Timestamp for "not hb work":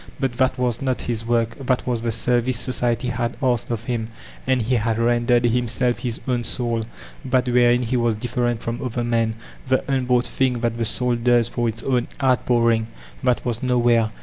0.81-1.55